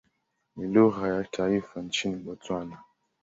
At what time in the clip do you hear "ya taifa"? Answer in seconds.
1.07-1.81